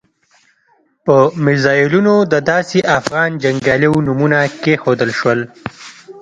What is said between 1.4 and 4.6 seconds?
میزایلونو د داسې افغان جنګیالیو نومونه